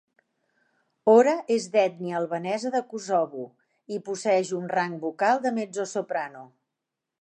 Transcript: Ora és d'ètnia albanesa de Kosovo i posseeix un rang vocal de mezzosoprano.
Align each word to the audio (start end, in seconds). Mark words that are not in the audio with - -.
Ora 1.13 1.33
és 1.57 1.67
d'ètnia 1.75 2.17
albanesa 2.21 2.73
de 2.77 2.83
Kosovo 2.95 3.47
i 3.97 4.03
posseeix 4.09 4.57
un 4.63 4.69
rang 4.77 5.01
vocal 5.09 5.47
de 5.49 5.57
mezzosoprano. 5.61 6.49